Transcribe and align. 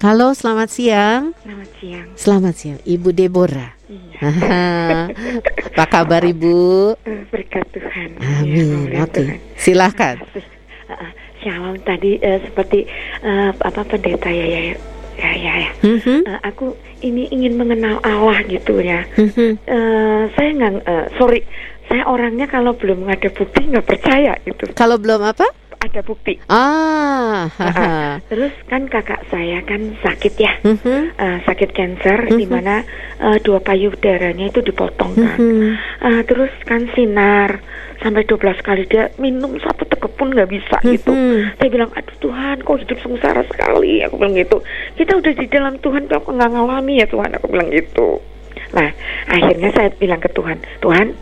Halo, 0.00 0.34
selamat 0.34 0.68
siang. 0.68 1.22
Selamat 1.40 1.70
siang. 1.78 2.06
Selamat 2.14 2.54
siang, 2.54 2.78
Ibu 2.82 3.08
Deborah. 3.10 3.72
Iya. 3.86 4.20
Apa 5.74 5.84
kabar 5.86 6.22
Ibu? 6.22 6.92
Berkat 7.30 7.66
Tuhan. 7.70 8.08
Amin. 8.18 8.90
Ya, 8.90 9.04
Oke, 9.04 9.22
Tuhan. 9.22 9.38
silahkan. 9.56 10.16
Eh, 10.34 10.42
eh, 10.92 11.10
Shalom 11.40 11.76
tadi 11.80 12.16
eh, 12.16 12.40
seperti 12.40 12.88
eh, 13.20 13.50
apa 13.52 13.84
pendeta 13.84 14.28
ya 14.28 14.44
ya 14.44 14.60
ya 14.62 14.74
ya 15.14 15.30
ya. 15.30 15.54
ya. 15.60 15.70
Mhm, 15.82 16.18
Eh, 16.24 16.38
aku 16.42 16.72
ini 17.00 17.28
ingin 17.28 17.54
mengenal 17.54 18.00
Allah 18.00 18.40
gitu 18.44 18.80
ya. 18.80 19.04
mhm. 19.14 19.60
Eh, 19.60 20.22
saya 20.30 20.48
nggak 20.50 20.72
eh, 20.82 21.06
sorry. 21.16 21.40
Saya 21.84 22.08
orangnya 22.08 22.48
kalau 22.48 22.72
belum 22.72 23.04
ada 23.04 23.28
bukti 23.28 23.60
nggak 23.60 23.84
percaya 23.84 24.32
gitu. 24.42 24.72
Kalau 24.72 24.96
belum 24.96 25.20
apa? 25.20 25.44
Ada 25.84 26.00
bukti. 26.00 26.40
Ah, 26.48 27.44
Ah, 27.44 27.44
haha. 27.50 27.92
Terus 28.24 28.52
kan 28.64 28.88
kakak 28.88 29.20
saya 29.28 29.60
kan 29.62 30.00
sakit 30.00 30.34
ya. 30.34 30.56
Mhm, 30.62 31.12
Eh, 31.14 31.38
sakit 31.44 31.70
kanker 31.70 32.32
Mhm. 32.32 32.38
di 32.40 32.46
mana 32.46 32.80
eh, 33.14 33.38
dua 33.40 33.60
payudaranya 33.60 34.48
itu 34.48 34.60
dipotong 34.60 35.12
kan. 35.14 35.36
mhm. 35.36 35.70
Ah, 36.00 36.20
terus 36.24 36.48
kan 36.64 36.88
sinar 36.90 37.60
sampai 38.00 38.24
12 38.24 38.60
kali 38.60 38.84
dia 38.84 39.12
minum 39.16 39.56
satu 39.56 39.84
teguk 39.84 40.12
pun 40.14 40.32
nggak 40.32 40.48
bisa 40.48 40.76
gitu. 40.82 41.12
Mhm. 41.12 41.56
Saya 41.56 41.68
bilang, 41.68 41.90
aduh 41.92 42.16
Tuhan, 42.18 42.56
kok 42.60 42.80
hidup 42.80 42.98
sengsara 43.00 43.42
sekali. 43.44 44.00
Aku 44.02 44.16
bilang 44.16 44.34
gitu. 44.34 44.64
Kita 44.94 45.12
udah 45.14 45.32
di 45.32 45.46
dalam 45.46 45.76
Tuhan, 45.78 46.08
kok 46.08 46.24
nggak 46.24 46.50
ngalami 46.50 46.94
ya 46.98 47.06
Tuhan. 47.06 47.30
Aku 47.34 47.46
bilang 47.46 47.68
gitu. 47.68 48.24
Nah, 48.72 48.88
akhirnya 49.26 49.68
saya 49.70 49.88
bilang 49.92 50.18
ke 50.18 50.28
Tuhan, 50.28 50.58
Tuhan, 50.80 51.12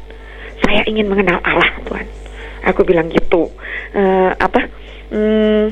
saya 0.61 0.87
ingin 0.87 1.07
mengenal 1.07 1.43
Allah, 1.43 1.71
Tuhan. 1.85 2.07
Aku 2.69 2.83
bilang 2.83 3.11
gitu. 3.11 3.51
Eh, 3.93 4.31
apa? 4.33 4.61
Hmm, 5.13 5.69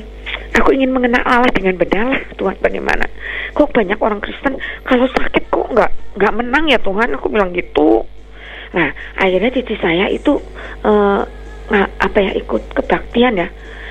aku 0.52 0.76
ingin 0.76 0.92
mengenal 0.92 1.22
Allah 1.24 1.50
dengan 1.54 1.78
benar 1.78 2.28
Tuhan. 2.34 2.58
Bagaimana? 2.60 3.06
Kok 3.54 3.72
banyak 3.72 3.98
orang 3.98 4.20
Kristen 4.20 4.58
kalau 4.84 5.06
sakit 5.08 5.48
kok 5.48 5.70
nggak 5.70 5.90
nggak 6.18 6.34
menang 6.36 6.68
ya 6.68 6.78
Tuhan? 6.78 7.14
Aku 7.16 7.30
bilang 7.30 7.54
gitu. 7.54 8.04
Nah, 8.70 8.90
akhirnya 9.16 9.50
cici 9.50 9.74
saya 9.80 10.06
itu 10.06 10.38
nah, 11.70 11.86
apa 11.98 12.18
ya 12.18 12.32
ikut 12.34 12.74
kebaktian 12.74 13.38
ya, 13.38 13.48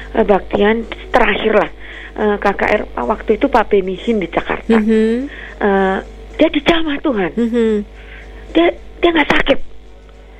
Eh, 0.10 0.26
baktian 0.26 0.90
terakhir 1.14 1.54
lah. 1.54 1.70
Eh, 2.18 2.36
KKR 2.42 2.82
waktu 2.98 3.38
itu 3.38 3.46
Pak 3.46 3.70
Benihin 3.70 4.18
di 4.18 4.28
Jakarta. 4.28 4.74
Mhm, 4.74 5.30
Eh, 5.60 5.98
dia 6.34 6.50
dijamah 6.50 6.98
Tuhan. 7.00 7.32
mhm. 7.38 7.76
Dia 8.56 8.74
dia 8.74 9.10
nggak 9.14 9.30
sakit. 9.30 9.60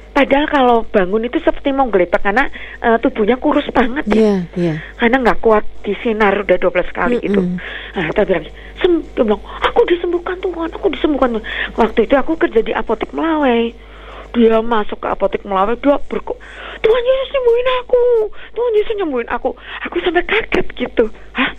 Padahal 0.10 0.46
kalau 0.50 0.78
bangun 0.90 1.30
itu 1.30 1.38
seperti 1.40 1.72
mau 1.72 1.88
gelepak 1.88 2.26
karena 2.26 2.50
eh, 2.82 2.98
tubuhnya 3.00 3.38
kurus 3.40 3.68
banget 3.72 4.06
ya. 4.10 4.18
Iya, 4.18 4.36
iya. 4.58 4.76
Karena 4.98 5.22
nggak 5.24 5.40
kuat 5.40 5.64
di 5.86 5.94
sinar 6.02 6.34
udah 6.44 6.58
12 6.60 6.98
kali 6.98 7.18
itu. 7.24 7.40
Mm-mm. 7.40 7.62
Nah, 7.96 8.08
dia 8.12 8.24
bilang, 8.26 8.46
Sem 8.80 8.92
dia 9.16 9.24
bilang, 9.24 9.42
aku 9.42 9.82
disembuhkan 9.88 10.38
Tuhan, 10.44 10.70
aku 10.76 10.88
disembuhkan 10.92 11.30
Tuhan. 11.38 11.46
Waktu 11.78 12.00
itu 12.10 12.16
aku 12.18 12.32
kerja 12.36 12.60
di 12.60 12.74
apotek 12.76 13.14
Melawai. 13.16 13.72
Dia 14.30 14.62
masuk 14.62 15.02
ke 15.02 15.08
apotek 15.10 15.42
Melawai, 15.42 15.78
dia 15.82 15.98
berko, 16.06 16.38
Tuhan 16.80 17.04
Yesus 17.04 17.30
nyembuhin 17.34 17.68
aku, 17.82 18.04
Tuhan 18.54 18.72
Yesus 18.78 18.96
nyembuhin 19.02 19.30
aku. 19.30 19.50
Aku 19.90 19.96
sampai 20.06 20.24
kaget 20.26 20.68
gitu. 20.78 21.06
Hah? 21.34 21.52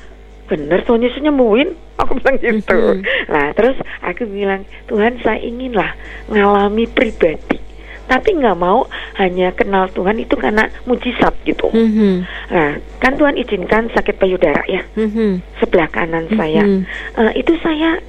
Bener 0.50 0.82
Tuhan 0.82 1.02
Yesus 1.02 1.22
nyembuhin? 1.22 1.74
Aku 1.98 2.16
bilang 2.18 2.36
gitu. 2.40 2.74
Mhm. 2.74 3.02
Nah, 3.30 3.52
terus 3.54 3.76
aku 4.00 4.26
bilang, 4.26 4.64
Tuhan 4.88 5.20
saya 5.20 5.38
inginlah 5.38 5.94
ngalami 6.30 6.88
pribadi. 6.90 7.69
Tapi 8.10 8.34
nggak 8.34 8.58
mau 8.58 8.90
hanya 9.22 9.54
kenal 9.54 9.86
Tuhan 9.86 10.18
itu 10.18 10.34
karena 10.34 10.66
mujizat 10.82 11.30
gitu. 11.46 11.70
Mhm, 11.70 12.26
Nah, 12.50 12.74
kan 12.98 13.14
Tuhan 13.14 13.38
izinkan 13.38 13.86
sakit 13.94 14.18
payudara 14.18 14.66
ya 14.66 14.82
mhm. 14.98 15.38
sebelah 15.62 15.86
kanan 15.86 16.26
saya. 16.34 16.66
Mhm. 16.66 16.82
Eh, 17.14 17.32
itu 17.38 17.54
saya 17.62 18.02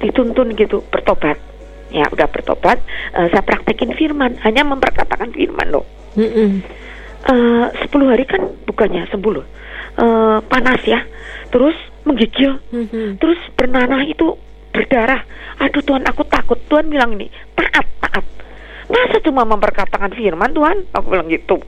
dituntun 0.00 0.56
gitu 0.56 0.80
bertobat. 0.88 1.36
Ya 1.92 2.08
udah 2.08 2.24
bertobat. 2.26 2.80
eh, 3.14 3.28
saya 3.28 3.44
praktekin 3.44 3.92
firman, 3.92 4.40
hanya 4.40 4.64
memperkatakan 4.64 5.28
firman 5.30 5.68
loh. 5.68 5.84
Mhm. 6.16 6.64
Eh, 7.24 7.66
10 7.84 8.08
hari 8.08 8.24
kan 8.24 8.40
bukannya 8.64 9.04
sembuh 9.12 9.32
loh. 9.32 9.46
Eh, 9.94 10.38
panas 10.48 10.80
ya, 10.82 11.04
terus 11.52 11.76
menggigil, 12.02 12.58
Mhm. 12.72 13.20
terus 13.20 13.38
bernanah 13.54 14.02
itu 14.02 14.34
berdarah. 14.72 15.22
Aduh 15.62 15.80
Tuhan, 15.80 16.02
aku 16.02 16.26
takut. 16.26 16.58
Tuhan 16.66 16.90
bilang 16.90 17.14
ini 17.14 17.30
taat, 17.54 17.86
taat. 18.02 18.24
Masa 18.94 19.18
cuma 19.26 19.42
memperkatakan 19.42 20.14
firman 20.14 20.54
Tuhan? 20.54 20.86
Aku 20.94 21.10
bilang 21.10 21.26
gitu. 21.26 21.58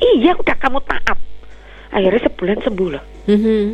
Iya, 0.00 0.32
udah 0.40 0.56
kamu 0.56 0.80
taat. 0.88 1.18
Akhirnya 1.92 2.22
sebulan 2.24 2.58
sembuh 2.64 2.88
loh. 2.88 3.04
Mhm. 3.28 3.64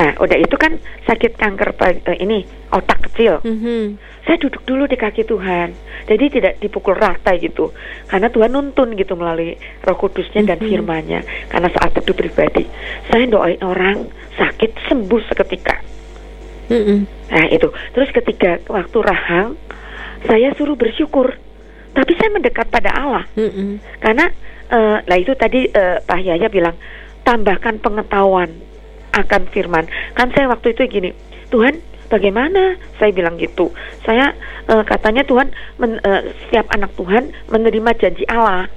Nah, 0.00 0.10
udah 0.22 0.38
itu 0.40 0.56
kan 0.56 0.80
sakit 1.04 1.36
kanker 1.36 1.76
eh, 2.08 2.16
ini 2.24 2.40
otak 2.72 3.10
kecil. 3.10 3.44
Mhm. 3.44 4.00
Saya 4.24 4.36
duduk 4.40 4.64
dulu 4.64 4.88
di 4.88 4.96
kaki 4.96 5.28
Tuhan. 5.28 5.76
Jadi 6.08 6.24
tidak 6.40 6.54
dipukul 6.62 6.96
rata 6.96 7.36
gitu. 7.36 7.74
Karena 8.08 8.32
Tuhan 8.32 8.50
nuntun 8.54 8.96
gitu 8.96 9.14
melalui 9.18 9.58
Roh 9.84 9.98
Kudusnya 9.98 10.46
dan 10.46 10.58
Mhm. 10.62 10.66
firman-Nya. 10.66 11.20
Karena 11.52 11.68
saat 11.74 11.92
itu 12.00 12.12
pribadi, 12.16 12.64
saya 13.12 13.26
doain 13.28 13.60
orang 13.60 14.08
sakit 14.38 14.88
sembuh 14.88 15.20
seketika. 15.28 15.76
Mhm. 16.70 16.98
Nah, 17.30 17.46
itu. 17.50 17.68
Terus 17.92 18.10
ketika 18.14 18.62
waktu 18.70 18.98
rahang, 19.02 19.58
saya 20.24 20.54
suruh 20.56 20.78
bersyukur. 20.78 21.36
Tapi 21.96 22.12
saya 22.20 22.30
mendekat 22.36 22.68
pada 22.68 22.92
Allah. 22.92 23.24
Mhm. 23.40 23.80
Karena 24.04 24.28
eh 24.66 24.98
lah 25.00 25.18
itu 25.18 25.32
tadi 25.32 25.64
eh, 25.72 25.96
Pak 26.04 26.20
Yaya 26.20 26.52
bilang 26.52 26.76
tambahkan 27.24 27.80
pengetahuan 27.80 28.52
akan 29.16 29.42
firman. 29.48 29.88
Kan 30.12 30.28
saya 30.36 30.52
waktu 30.52 30.76
itu 30.76 30.84
gini, 30.86 31.10
Tuhan 31.48 31.80
bagaimana? 32.12 32.76
Saya 33.00 33.16
bilang 33.16 33.40
gitu. 33.40 33.72
Saya 34.04 34.36
eh, 34.68 34.84
katanya 34.84 35.24
Tuhan 35.24 35.48
men- 35.80 36.02
eh, 36.04 36.36
setiap 36.46 36.68
anak 36.76 36.92
Tuhan 37.00 37.32
menerima 37.48 37.90
janji 37.96 38.28
Allah. 38.28 38.68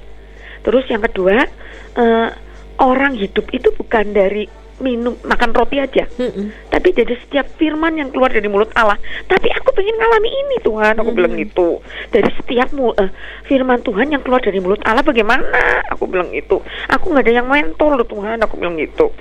Terus 0.64 0.88
yang 0.88 1.04
kedua 1.04 1.44
eh, 2.00 2.28
orang 2.80 3.12
hidup 3.20 3.44
itu 3.52 3.68
bukan 3.76 4.16
dari 4.16 4.48
minum 4.80 5.14
makan 5.22 5.52
roti 5.52 5.76
aja, 5.76 6.08
Mhm. 6.08 6.72
tapi 6.72 6.96
dari 6.96 7.14
setiap 7.20 7.46
firman 7.60 8.00
yang 8.00 8.08
keluar 8.08 8.32
dari 8.32 8.48
mulut 8.48 8.72
Allah. 8.74 8.96
Tapi 9.28 9.48
aku 9.52 9.76
pengen 9.76 9.94
ngalami 10.00 10.30
ini 10.32 10.56
Tuhan, 10.64 10.96
aku 10.96 11.12
Mhm. 11.12 11.16
bilang 11.16 11.34
gitu. 11.36 11.68
Dari 12.10 12.30
setiap 12.34 12.72
mu- 12.72 12.96
eh, 12.96 13.12
firman 13.44 13.84
Tuhan 13.84 14.10
yang 14.10 14.24
keluar 14.24 14.40
dari 14.40 14.58
mulut 14.58 14.80
Allah 14.82 15.04
bagaimana? 15.04 15.84
Aku 15.92 16.08
bilang 16.08 16.32
gitu. 16.32 16.64
Aku 16.88 17.12
nggak 17.12 17.28
ada 17.28 17.32
yang 17.44 17.48
mentor 17.48 18.00
loh 18.00 18.08
Tuhan, 18.08 18.40
aku 18.40 18.56
bilang 18.56 18.80
gitu. 18.80 19.12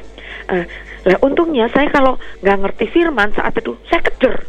Eh, 0.50 0.66
lah 1.06 1.18
untungnya 1.22 1.70
saya 1.70 1.92
kalau 1.92 2.18
nggak 2.42 2.58
ngerti 2.66 2.86
firman 2.90 3.30
saat 3.36 3.54
itu 3.60 3.76
saya 3.86 4.02
kejar. 4.02 4.48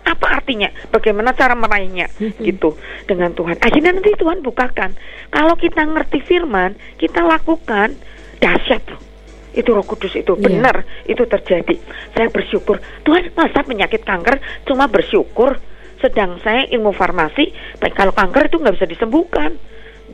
Apa 0.00 0.40
artinya? 0.40 0.68
Bagaimana 0.92 1.36
cara 1.36 1.52
meraihnya? 1.56 2.08
Gitu 2.40 2.76
dengan 3.08 3.32
Tuhan. 3.36 3.56
Akhirnya 3.60 3.92
nanti 3.96 4.12
Tuhan 4.16 4.44
bukakan. 4.44 4.96
Kalau 5.32 5.54
kita 5.56 5.84
ngerti 5.86 6.20
firman, 6.24 6.76
kita 6.96 7.24
lakukan 7.24 7.96
dahsyat 8.40 8.84
loh 8.88 9.09
itu 9.54 9.70
Roh 9.70 9.82
Kudus 9.82 10.14
itu 10.14 10.34
Iya. 10.36 10.42
benar 10.46 10.76
itu 11.04 11.22
terjadi. 11.24 11.74
Saya 12.14 12.28
bersyukur. 12.30 12.78
Tuhan 13.02 13.34
masa 13.34 13.62
penyakit 13.62 14.02
kanker 14.02 14.38
cuma 14.64 14.86
bersyukur. 14.86 15.58
Sedang 16.00 16.40
saya 16.40 16.64
ilmu 16.72 16.96
farmasi, 16.96 17.52
baik 17.76 17.92
kalau 17.92 18.16
kanker 18.16 18.48
itu 18.48 18.56
nggak 18.56 18.72
bisa 18.80 18.88
disembuhkan, 18.88 19.52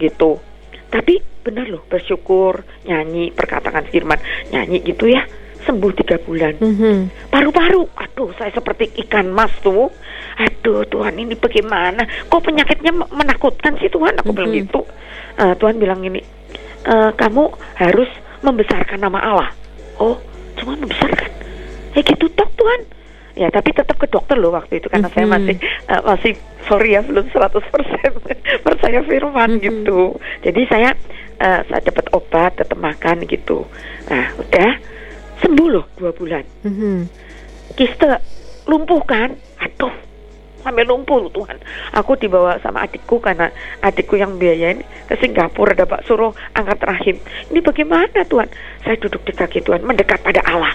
gitu. 0.02 0.42
Tapi 0.90 1.22
benar 1.46 1.70
loh 1.70 1.86
bersyukur, 1.86 2.66
nyanyi, 2.82 3.30
perkatakan 3.30 3.86
firman, 3.86 4.18
nyanyi 4.50 4.82
gitu 4.82 5.06
ya, 5.06 5.22
sembuh 5.62 5.92
tiga 5.94 6.18
bulan. 6.18 6.58
Mhm. 6.58 7.30
Paru-paru, 7.30 7.86
aduh 7.94 8.34
saya 8.34 8.50
seperti 8.50 8.98
ikan 9.06 9.30
mas 9.30 9.54
tuh. 9.62 9.94
Aduh 10.36 10.82
Tuhan 10.90 11.16
ini 11.16 11.38
bagaimana? 11.38 12.02
Kok 12.26 12.42
penyakitnya 12.42 12.90
me- 12.90 13.10
menakutkan 13.14 13.78
sih 13.78 13.86
Tuhan? 13.86 14.18
Aku 14.20 14.34
bilang 14.34 14.50
Mhm. 14.50 14.58
gitu. 14.66 14.82
Eh, 15.38 15.54
Tuhan 15.54 15.78
bilang 15.78 16.02
ini, 16.02 16.18
"Eh, 16.82 17.10
kamu 17.14 17.44
harus 17.78 18.10
membesarkan 18.40 18.98
nama 18.98 19.18
Allah. 19.18 19.50
Oh, 19.96 20.16
cuma 20.54 20.76
membesarkan? 20.76 21.30
Ya 21.92 22.00
gitu 22.00 22.28
toh 22.30 22.48
Tuhan. 22.52 22.80
Ya 23.36 23.48
tapi 23.48 23.70
tetap 23.70 23.96
ke 23.96 24.06
dokter 24.06 24.36
loh 24.36 24.50
waktu 24.50 24.80
itu 24.80 24.88
karena 24.88 25.08
saya 25.08 25.28
Mhm. 25.28 25.32
masih 25.32 25.56
eh, 25.60 26.02
masih 26.02 26.32
sorry 26.64 26.90
ya 26.92 27.00
belum 27.00 27.28
100% 27.28 28.16
percaya 28.64 29.00
firman 29.02 29.56
Mhm. 29.56 29.62
gitu. 29.62 30.16
Jadi 30.40 30.60
saya 30.66 30.90
eh, 31.36 31.60
saya 31.62 31.80
dapat 31.82 32.08
obat, 32.10 32.56
tetap 32.56 32.76
makan 32.76 33.24
gitu. 33.24 33.68
Nah 34.08 34.32
udah 34.34 34.70
sembuh 35.36 35.68
loh 35.68 35.84
dua 35.94 36.10
bulan 36.10 36.44
Mhm. 36.64 36.96
kiste 37.72 38.08
lumpuh 38.64 39.04
kan 39.04 39.36
aduh 39.58 39.92
sampai 40.66 40.82
lumpuh 40.82 41.30
Tuhan. 41.30 41.62
Aku 41.94 42.18
dibawa 42.18 42.58
sama 42.58 42.82
adikku 42.82 43.22
karena 43.22 43.54
adikku 43.86 44.18
yang 44.18 44.34
biayain 44.34 44.82
ke 45.06 45.14
Singapura 45.22 45.78
ada 45.78 45.86
Pak 45.86 46.02
suruh 46.10 46.34
angkat 46.58 46.82
rahim. 46.82 47.16
Ini 47.54 47.62
bagaimana 47.62 48.26
Tuhan? 48.26 48.50
Saya 48.82 48.98
duduk 48.98 49.22
di 49.22 49.32
kaki 49.38 49.62
Tuhan 49.62 49.86
mendekat 49.86 50.26
pada 50.26 50.42
Allah. 50.42 50.74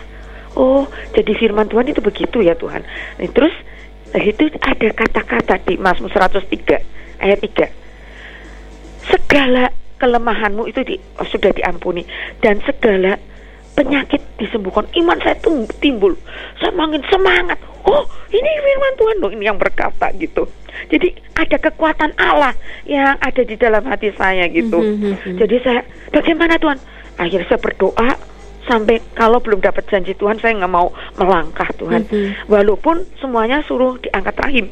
Oh 0.56 0.88
jadi 1.12 1.36
firman 1.36 1.68
Tuhan 1.68 1.92
itu 1.92 2.00
begitu 2.00 2.40
ya 2.40 2.56
Tuhan. 2.56 2.88
Nah, 3.20 3.30
terus 3.36 3.52
eh, 4.16 4.24
itu 4.32 4.48
ada 4.64 4.88
kata-kata 4.96 5.60
di 5.68 5.76
Mazmur 5.76 6.08
103 6.08 7.20
ayat 7.20 7.40
3 7.44 7.82
segala 9.12 9.72
kelemahanmu 10.00 10.66
itu 10.66 10.82
di, 10.82 10.96
oh, 11.22 11.28
sudah 11.30 11.54
diampuni 11.54 12.06
dan 12.42 12.58
segala 12.66 13.22
penyakit 13.78 14.20
disembuhkan. 14.42 14.90
Iman 14.98 15.22
saya 15.22 15.38
timbul. 15.80 16.18
Saya 16.58 16.74
makin 16.74 17.02
semangat 17.08 17.58
oh 17.88 18.04
ini 18.32 18.50
firman 18.62 18.94
Tuhan 18.98 19.16
loh 19.22 19.32
ini 19.32 19.44
yang 19.48 19.60
berkata 19.60 20.12
gitu. 20.18 20.48
Jadi 20.88 21.14
ada 21.38 21.58
kekuatan 21.60 22.16
Allah 22.18 22.56
yang 22.88 23.20
ada 23.20 23.42
di 23.44 23.56
dalam 23.60 23.84
hati 23.86 24.10
saya 24.16 24.48
gitu. 24.50 24.80
Mhm, 24.82 25.14
mhm. 25.14 25.38
Jadi 25.38 25.56
saya 25.62 25.82
bagaimana 26.10 26.58
Tuhan? 26.58 26.80
Akhirnya 27.20 27.48
saya 27.48 27.62
berdoa 27.62 28.10
sampai 28.66 29.04
kalau 29.14 29.44
belum 29.44 29.60
dapat 29.60 29.84
janji 29.92 30.16
Tuhan 30.16 30.40
saya 30.40 30.58
nggak 30.58 30.74
mau 30.74 30.90
melangkah 31.20 31.70
Tuhan. 31.76 32.08
Mhm. 32.08 32.50
Walaupun 32.50 33.04
semuanya 33.20 33.62
suruh 33.68 34.00
diangkat 34.00 34.36
rahim 34.42 34.66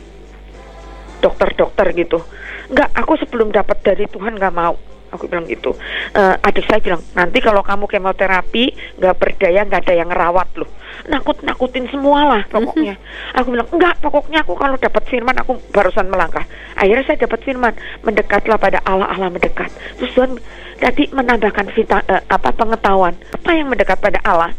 dokter-dokter 1.20 1.92
gitu. 1.96 2.24
Enggak, 2.72 2.90
aku 2.96 3.20
sebelum 3.20 3.52
dapat 3.52 3.84
dari 3.84 4.08
Tuhan 4.08 4.40
nggak 4.40 4.56
mau. 4.56 4.76
Aku 5.12 5.26
bilang 5.26 5.46
gitu. 5.46 5.74
Eh, 6.14 6.36
adik 6.40 6.66
saya 6.66 6.80
bilang 6.80 7.02
nanti 7.14 7.40
kalau 7.40 7.62
kamu 7.62 7.86
kemoterapi 7.86 8.66
nggak 8.98 9.16
berdaya 9.18 9.66
nggak 9.66 9.82
ada 9.86 9.94
yang 9.94 10.10
ngerawat 10.10 10.50
loh. 10.56 10.70
Nakut 11.10 11.42
nakutin 11.42 11.90
semua 11.90 12.28
lah 12.28 12.42
pokoknya. 12.46 12.96
Aku 13.34 13.50
bilang 13.50 13.68
enggak 13.72 13.98
pokoknya 14.00 14.44
aku 14.44 14.54
kalau 14.54 14.76
dapat 14.76 15.04
firman 15.08 15.36
aku 15.38 15.58
barusan 15.72 16.08
melangkah. 16.08 16.44
Akhirnya 16.76 17.04
saya 17.08 17.26
dapat 17.26 17.40
firman 17.42 17.74
mendekatlah 18.04 18.58
pada 18.58 18.80
Allah 18.86 19.10
Allah 19.10 19.30
mendekat. 19.32 19.70
Terus 19.98 20.12
Tuhan 20.14 20.38
tadi 20.78 21.10
menambahkan 21.10 21.66
vita, 21.74 22.00
eh, 22.06 22.24
apa 22.24 22.54
pengetahuan 22.54 23.12
apa 23.34 23.50
yang 23.52 23.68
mendekat 23.68 24.00
pada 24.00 24.20
Allah 24.24 24.52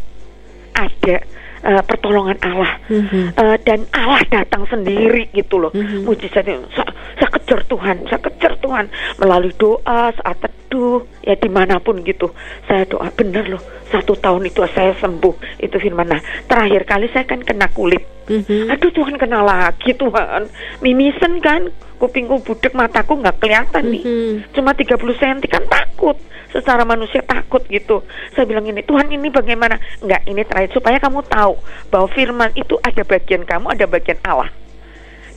ada 0.75 1.17
eh, 1.61 1.83
pertolongan 1.85 2.41
Allah 2.41 2.73
Mhm. 2.89 3.37
Eh, 3.37 3.57
dan 3.69 3.85
Allah 3.93 4.25
datang 4.33 4.65
sendiri 4.65 5.29
gitu 5.31 5.61
loh 5.61 5.69
Mhm. 5.73 6.09
mujizat 6.09 6.45
itu 6.45 6.65
saya, 6.73 6.89
saya 7.21 7.30
kejar 7.51 7.67
Tuhan 7.67 7.97
saya 8.07 8.23
kejar 8.23 8.55
Tuhan. 8.63 8.87
Melalui 9.19 9.51
doa 9.59 10.15
saat 10.15 10.39
teduh 10.39 11.03
ya 11.27 11.35
di 11.35 11.51
mana 11.51 11.83
pun 11.83 11.99
gitu. 12.07 12.31
Saya 12.71 12.87
doa 12.87 13.11
bener 13.11 13.51
loh 13.51 13.63
satu 13.91 14.15
tahun 14.15 14.47
itu 14.47 14.63
saya 14.71 14.95
sembuh 14.95 15.59
itu 15.59 15.75
firman. 15.83 16.15
Nah 16.15 16.23
terakhir 16.47 16.87
kali 16.87 17.11
saya 17.11 17.27
kan 17.27 17.43
kena 17.43 17.67
kulit. 17.75 18.07
Mhm. 18.31 18.71
aduh 18.71 18.95
Tuhan 18.95 19.19
kena 19.19 19.43
lagi 19.43 19.91
Tuhan. 19.99 20.47
Mimisen 20.79 21.43
kan 21.43 21.75
kupingku 21.99 22.39
budek 22.47 22.71
mataku 22.79 23.19
nggak 23.19 23.43
kelihatan 23.43 23.91
nih. 23.91 24.03
Mhm. 24.07 24.55
cuma 24.55 24.71
30 24.71 25.19
cm 25.19 25.43
kan 25.51 25.67
takut. 25.67 26.15
Secara 26.55 26.87
manusia 26.87 27.23
takut 27.27 27.67
gitu. 27.67 28.07
Saya 28.35 28.47
bilang 28.47 28.67
ini 28.67 28.83
Tuhan 28.87 29.11
ini 29.11 29.31
bagaimana? 29.31 29.79
Enggak 30.03 30.23
ini 30.27 30.43
terakhir 30.47 30.71
supaya 30.75 30.99
kamu 31.03 31.27
tahu 31.27 31.59
bahwa 31.91 32.07
firman 32.15 32.55
itu 32.55 32.79
ada 32.83 33.03
bagian 33.03 33.43
kamu 33.43 33.75
ada 33.75 33.87
bagian 33.91 34.19
Allah 34.23 34.51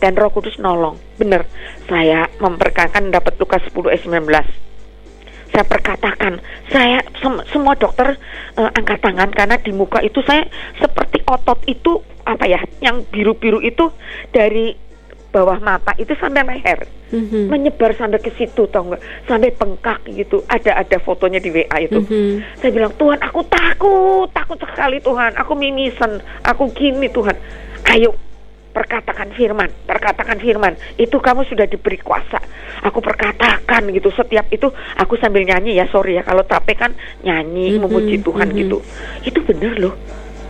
dan 0.03 0.19
Roh 0.19 0.27
Kudus 0.27 0.59
nolong. 0.59 0.99
Bener 1.15 1.47
saya 1.87 2.27
memperkatakan 2.43 3.07
dapat 3.07 3.39
Lukas 3.39 3.63
10 3.71 3.87
ayat 3.87 4.03
19 4.03 4.27
saya 5.53 5.69
perkatakan 5.69 6.41
saya 6.73 7.05
sem- 7.21 7.45
semua 7.53 7.77
dokter 7.77 8.17
eh, 8.57 8.69
angkat 8.73 9.05
tangan 9.05 9.29
karena 9.29 9.55
di 9.61 9.69
muka 9.69 10.01
itu 10.01 10.19
saya 10.25 10.49
seperti 10.81 11.21
otot 11.29 11.61
itu 11.69 12.01
apa 12.25 12.49
ya 12.49 12.57
yang 12.81 13.05
biru-biru 13.05 13.61
itu 13.61 13.93
dari 14.33 14.73
bawah 15.29 15.61
mata 15.61 15.93
itu 15.97 16.13
sampai 16.17 16.41
leher. 16.45 16.85
Mhm. 17.13 17.45
menyebar 17.45 17.93
sampai 17.93 18.17
ke 18.17 18.33
situ 18.33 18.65
tau 18.73 18.89
nggak? 18.89 19.29
Sampai 19.29 19.53
bengkak 19.53 20.01
gitu. 20.09 20.41
Ada 20.49 20.81
ada 20.81 20.97
fotonya 20.97 21.37
di 21.37 21.53
WA 21.53 21.77
itu. 21.77 22.01
Mhm. 22.01 22.57
saya 22.57 22.73
bilang 22.73 22.93
Tuhan 22.97 23.21
aku 23.21 23.45
takut 23.45 24.25
takut 24.33 24.57
sekali 24.57 24.97
Tuhan. 24.97 25.37
Aku 25.37 25.53
mimisan 25.53 26.17
aku 26.41 26.73
gini 26.73 27.05
Tuhan. 27.13 27.37
Ayo 27.93 28.17
perkatakan 28.73 29.29
firman 29.37 29.69
perkatakan 29.85 30.41
firman. 30.41 30.73
Itu 30.97 31.21
kamu 31.21 31.45
sudah 31.47 31.69
diberi 31.69 32.01
kuasa. 32.01 32.41
Aku 32.83 32.99
perkatakan 32.99 33.87
gitu 33.93 34.09
setiap 34.11 34.49
itu 34.49 34.67
aku 34.97 35.15
sambil 35.21 35.45
nyanyi 35.45 35.77
ya 35.77 35.85
sorry 35.87 36.17
ya. 36.19 36.25
Kalau 36.25 36.43
capek 36.43 36.89
kan 36.89 36.91
nyanyi 37.21 37.77
Mhm, 37.77 37.87
memuji 37.87 38.15
Tuhan 38.19 38.49
mhm. 38.51 38.57
gitu. 38.59 38.77
Itu 39.23 39.39
benar 39.45 39.77
loh. 39.79 39.93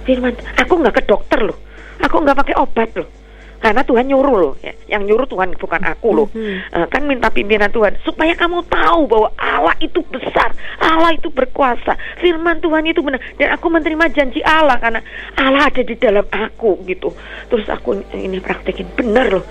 Firman 0.07 0.33
aku 0.57 0.73
nggak 0.79 0.95
ke 0.99 1.03
dokter 1.05 1.39
loh. 1.43 1.59
Aku 2.01 2.23
nggak 2.23 2.39
pakai 2.39 2.55
obat 2.57 2.89
loh 2.97 3.22
karena 3.63 3.88
Tuhan 3.88 4.12
nyuruh 4.12 4.36
loh 4.36 4.54
ya. 4.60 4.75
yang 4.92 5.07
nyuruh 5.07 5.24
Tuhan 5.24 5.56
bukan 5.56 5.81
aku 5.88 6.10
loh 6.12 6.27
Mhm. 6.36 6.75
Eh, 6.75 6.88
kan 6.92 7.07
minta 7.07 7.31
pimpinan 7.31 7.71
Tuhan 7.71 7.95
supaya 8.04 8.36
kamu 8.36 8.68
tahu 8.68 9.07
bahwa 9.07 9.30
Allah 9.39 9.75
itu 9.80 10.04
besar, 10.12 10.51
Allah 10.83 11.15
itu 11.15 11.31
berkuasa, 11.31 11.95
firman 12.19 12.60
Tuhan 12.60 12.83
itu 12.83 13.00
benar 13.00 13.24
dan 13.39 13.56
aku 13.56 13.71
menerima 13.71 14.12
janji 14.12 14.44
Allah 14.44 14.75
karena 14.83 15.00
Allah 15.39 15.71
ada 15.71 15.80
di 15.80 15.95
dalam 15.95 16.27
aku 16.27 16.83
gitu. 16.83 17.15
Terus 17.48 17.65
aku 17.71 18.04
ini 18.12 18.44
praktekin 18.44 18.92
benar 18.92 19.31
loh. 19.31 19.45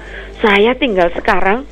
Saya 0.45 0.77
tinggal 0.77 1.09
sekarang 1.17 1.65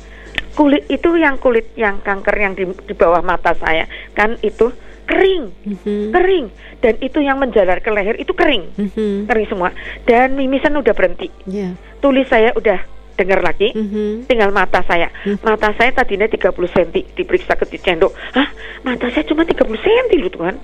kulit 0.57 0.87
itu 0.89 1.15
yang 1.15 1.37
kulit 1.37 1.71
yang 1.77 2.01
kanker 2.01 2.35
yang 2.35 2.53
di, 2.57 2.65
di 2.67 2.93
bawah 2.97 3.23
mata 3.23 3.55
saya 3.55 3.87
kan 4.11 4.35
itu 4.43 4.71
kering, 5.11 5.43
Mhm. 5.67 6.15
kering 6.15 6.45
dan 6.79 6.95
itu 7.03 7.19
yang 7.19 7.35
menjalar 7.35 7.83
ke 7.83 7.91
leher 7.91 8.15
itu 8.15 8.31
kering, 8.31 8.71
Mhm. 8.79 9.27
kering 9.27 9.47
semua 9.51 9.75
dan 10.07 10.39
mimisan 10.39 10.71
udah 10.79 10.95
berhenti. 10.95 11.27
Ya. 11.43 11.75
Tulis 11.99 12.31
saya 12.31 12.55
udah 12.55 12.79
dengar 13.19 13.43
lagi 13.43 13.75
Mhm. 13.75 14.25
tinggal 14.25 14.55
mata 14.55 14.79
saya. 14.87 15.11
Hmm. 15.27 15.37
Mata 15.43 15.75
saya 15.75 15.91
tadinya 15.91 16.25
30 16.25 16.71
cm, 16.71 17.11
diperiksa 17.13 17.59
ke 17.59 17.67
cendok. 17.77 18.15
Hah? 18.33 18.47
Mata 18.87 19.11
saya 19.11 19.27
cuma 19.27 19.43
30 19.43 19.77
cm 19.77 20.17
loh 20.17 20.31
Tuhan. 20.31 20.55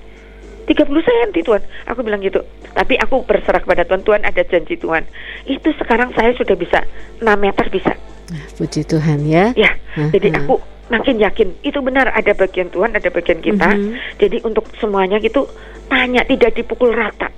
30 0.66 1.00
cm 1.00 1.30
Tuhan. 1.44 1.62
Aku 1.88 2.00
bilang 2.02 2.20
gitu. 2.20 2.42
Tapi 2.74 2.98
aku 2.98 3.24
berserah 3.24 3.62
kepada 3.62 3.86
Tuhan. 3.86 4.02
Tuhan 4.02 4.22
ada 4.26 4.42
janji 4.44 4.74
Tuhan. 4.76 5.06
Itu 5.46 5.72
sekarang 5.78 6.12
saya 6.12 6.34
sudah 6.34 6.56
bisa 6.58 6.82
6 7.22 7.38
meter 7.38 7.68
bisa. 7.70 7.94
Nah, 8.28 8.44
Puji 8.60 8.84
Tuhan 8.84 9.24
ya. 9.24 9.56
Ya. 9.56 9.72
Jadi 9.96 10.28
Mhm. 10.28 10.38
aku 10.44 10.60
makin 10.88 11.16
yakin 11.20 11.48
itu 11.64 11.78
benar 11.84 12.10
ada 12.12 12.32
bagian 12.32 12.68
Tuhan, 12.72 12.96
ada 12.96 13.08
bagian 13.12 13.40
kita. 13.40 13.68
Mhm. 13.76 14.20
Jadi 14.20 14.36
untuk 14.44 14.68
semuanya 14.80 15.20
gitu 15.20 15.48
tanya 15.88 16.24
tidak 16.24 16.56
dipukul 16.56 16.92
rata. 16.92 17.28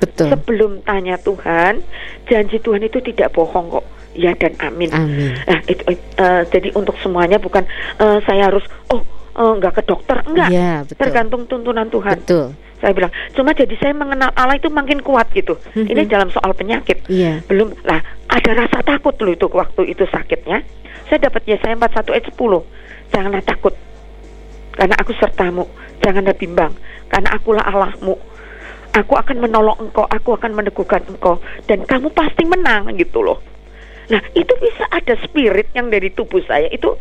Betul. 0.00 0.32
Sebelum 0.32 0.72
tanya 0.82 1.20
Tuhan, 1.20 1.84
janji 2.24 2.56
Tuhan 2.58 2.80
itu 2.80 2.98
tidak 3.04 3.36
bohong 3.36 3.68
kok. 3.68 3.86
Ya 4.16 4.34
dan 4.34 4.56
amin. 4.58 4.90
Amin. 4.90 5.32
Nah, 5.46 5.60
itu 5.70 5.82
eh, 5.94 6.42
jadi 6.50 6.74
untuk 6.74 6.98
semuanya 6.98 7.38
bukan 7.38 7.62
eh, 8.00 8.18
saya 8.26 8.50
harus 8.50 8.64
oh 8.90 9.02
eh, 9.36 9.52
nggak 9.60 9.74
ke 9.78 9.82
dokter 9.86 10.18
enggak. 10.26 10.48
Ya, 10.50 10.82
betul. 10.82 10.98
Tergantung 10.98 11.42
tuntunan 11.46 11.86
Tuhan. 11.92 12.18
Betul. 12.24 12.46
Saya 12.80 12.96
bilang, 12.96 13.12
cuma 13.36 13.52
jadi 13.52 13.76
saya 13.76 13.92
mengenal 13.92 14.32
Allah 14.32 14.56
itu 14.56 14.72
makin 14.72 15.04
kuat 15.04 15.28
gitu. 15.36 15.60
Mhm. 15.76 15.84
Ini 15.84 16.02
dalam 16.08 16.32
soal 16.32 16.56
penyakit. 16.56 17.04
Iya. 17.12 17.44
Belum 17.44 17.76
lah, 17.84 18.00
ada 18.32 18.50
rasa 18.56 18.80
takut 18.80 19.12
loh 19.20 19.36
itu 19.36 19.46
waktu 19.52 19.92
itu 19.92 20.08
sakitnya. 20.08 20.64
Saya 21.12 21.28
dapat 21.28 21.44
Yesaya 21.44 21.76
41 21.76 22.16
ayat 22.16 22.26
10. 22.32 22.79
Janganlah 23.10 23.42
takut. 23.44 23.74
Karena 24.74 24.96
aku 24.98 25.12
sertamu. 25.18 25.66
Janganlah 26.00 26.34
bimbang. 26.34 26.72
Karena 27.10 27.34
akulah 27.34 27.66
Allahmu. 27.66 28.16
Aku 28.90 29.14
akan 29.14 29.38
menolong 29.38 29.78
engkau, 29.78 30.02
aku 30.02 30.34
akan 30.34 30.50
meneguhkan 30.50 31.06
engkau 31.06 31.38
dan 31.70 31.86
kamu 31.86 32.10
pasti 32.10 32.42
menang 32.42 32.90
gitu 32.98 33.22
loh. 33.22 33.38
Nah, 34.10 34.18
itu 34.34 34.50
bisa 34.58 34.82
ada 34.90 35.14
spirit 35.22 35.70
yang 35.78 35.94
dari 35.94 36.10
tubuh 36.10 36.42
saya 36.42 36.66
itu 36.74 36.98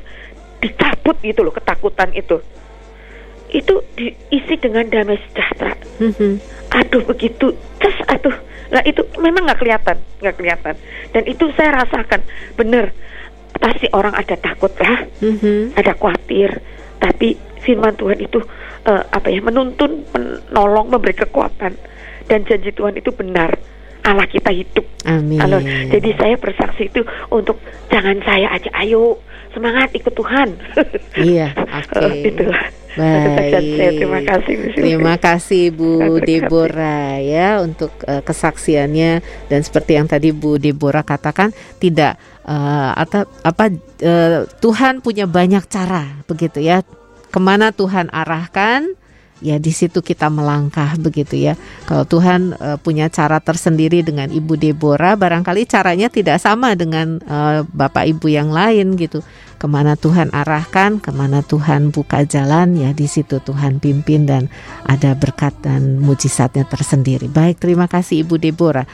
dicabut 0.62 1.18
gitu 1.26 1.42
loh 1.42 1.50
ketakutan 1.50 2.14
itu. 2.14 2.38
Itu 3.50 3.82
diisi 3.98 4.54
dengan 4.62 4.86
damai 4.86 5.18
sejahtera. 5.18 5.74
Mhm. 5.98 6.32
Aduh 6.70 7.02
begitu, 7.10 7.58
terus 7.82 7.98
aduh, 8.06 8.38
nah 8.70 8.86
itu 8.86 9.02
memang 9.18 9.50
nggak 9.50 9.58
kelihatan, 9.58 9.98
nggak 10.22 10.36
kelihatan. 10.38 10.76
Dan 11.10 11.26
itu 11.26 11.50
saya 11.58 11.82
rasakan, 11.82 12.22
bener 12.54 12.94
pasti 13.60 13.92
orang 13.92 14.16
ada 14.16 14.36
takut 14.36 14.72
lah, 14.80 15.06
Mhm. 15.20 15.76
ada 15.76 15.92
khawatir, 15.94 16.64
tapi 16.98 17.36
firman 17.60 17.94
Tuhan 17.94 18.18
itu 18.18 18.40
eh, 18.80 19.04
apa 19.06 19.28
ya 19.28 19.44
menuntun, 19.44 20.08
menolong, 20.10 20.88
memberi 20.88 21.12
kekuatan 21.14 21.76
dan 22.26 22.40
janji 22.48 22.72
Tuhan 22.72 22.96
itu 22.96 23.12
benar. 23.12 23.60
Allah 24.00 24.24
kita 24.24 24.50
hidup. 24.50 24.88
Amin. 25.04 25.36
Halo, 25.38 25.60
jadi 25.92 26.16
saya 26.16 26.40
bersaksi 26.40 26.88
itu 26.88 27.04
untuk 27.30 27.60
jangan 27.92 28.16
saya 28.24 28.48
aja, 28.50 28.72
ayo 28.80 29.20
semangat 29.52 29.92
ikut 29.92 30.16
Tuhan. 30.16 30.56
Iya, 31.14 31.52
oke. 31.84 32.24
Itulah. 32.24 32.79
Saya. 33.00 33.90
Terima 33.96 34.20
kasih. 34.28 34.54
Bu. 34.56 34.68
Terima 34.76 35.16
kasih 35.16 35.64
Bu 35.72 35.92
Terima 35.92 36.08
kasih. 36.20 36.26
Deborah 36.28 37.10
ya 37.24 37.50
untuk 37.64 37.92
eh, 38.04 38.22
kesaksiannya 38.22 39.12
dan 39.48 39.60
seperti 39.64 39.92
yang 39.96 40.08
tadi 40.12 40.36
Bu 40.36 40.60
Deborah 40.60 41.08
katakan 41.08 41.56
tidak 41.80 42.20
eh, 42.44 42.92
atau 43.00 43.24
apa 43.42 43.72
eh, 44.04 44.44
Tuhan 44.60 45.00
punya 45.00 45.26
banyak 45.26 45.64
cara 45.72 46.20
begitu 46.28 46.60
ya. 46.60 46.84
Ke 47.30 47.38
mana 47.38 47.70
Tuhan 47.70 48.10
arahkan 48.10 48.99
ya 49.40 49.58
di 49.60 49.72
situ 49.72 50.04
kita 50.04 50.28
melangkah 50.28 50.96
begitu 51.00 51.36
ya. 51.36 51.54
Kalau 51.88 52.06
Tuhan 52.06 52.56
eh, 52.56 52.78
punya 52.80 53.08
cara 53.12 53.40
tersendiri 53.40 54.04
dengan 54.04 54.30
Ibu 54.30 54.60
Deborah, 54.60 55.16
barangkali 55.16 55.68
caranya 55.68 56.08
tidak 56.08 56.40
sama 56.40 56.76
dengan 56.76 57.20
eh, 57.24 57.62
Bapak 57.66 58.06
Ibu 58.08 58.28
yang 58.32 58.52
lain 58.52 58.96
gitu. 58.96 59.24
Ke 59.60 59.68
mana 59.68 60.00
Tuhan 60.00 60.32
arahkan, 60.32 61.04
ke 61.04 61.12
mana 61.12 61.44
Tuhan 61.44 61.92
buka 61.92 62.24
jalan, 62.24 62.80
ya 62.80 62.96
di 62.96 63.12
situ 63.12 63.44
Tuhan 63.44 63.84
pimpin 63.84 64.24
dan 64.24 64.48
ada 64.88 65.12
berkat 65.20 65.52
dan 65.60 66.00
mujizatnya 66.00 66.64
tersendiri. 66.64 67.28
Baik, 67.28 67.60
terima 67.60 67.92
kasih 67.92 68.24
Ibu 68.24 68.40
Deborah. 68.40 68.88